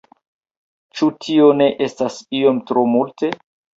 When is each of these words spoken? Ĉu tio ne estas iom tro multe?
Ĉu 1.01 1.09
tio 1.25 1.49
ne 1.59 1.67
estas 1.89 2.17
iom 2.41 2.63
tro 2.71 2.87
multe? 2.95 3.31